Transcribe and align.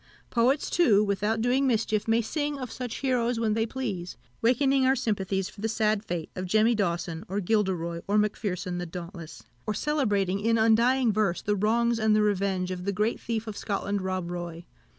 Poets, 0.31 0.71
too, 0.71 1.03
without 1.03 1.41
doing 1.43 1.67
mischief, 1.67 2.07
may 2.07 2.23
sing 2.23 2.57
of 2.57 2.71
such 2.71 2.95
heroes 3.01 3.39
when 3.39 3.53
they 3.53 3.67
please, 3.67 4.17
wakening 4.41 4.83
our 4.83 4.95
sympathies 4.95 5.47
for 5.47 5.61
the 5.61 5.69
sad 5.69 6.03
fate 6.03 6.31
of 6.35 6.47
Jemmy 6.47 6.73
Dawson, 6.73 7.23
or 7.27 7.39
Gilderoy, 7.39 8.01
or 8.07 8.17
Macpherson 8.17 8.79
the 8.79 8.87
Dauntless; 8.87 9.43
or 9.67 9.75
celebrating 9.75 10.39
in 10.39 10.57
undying 10.57 11.13
verse 11.13 11.43
the 11.43 11.55
wrongs 11.55 11.99
and 11.99 12.15
the 12.15 12.23
revenge 12.23 12.71
of 12.71 12.85
the 12.85 12.91
great 12.91 13.19
thief 13.19 13.45
of 13.45 13.55
Scotland, 13.55 14.01
Rob 14.01 14.31
Roy. 14.31 14.65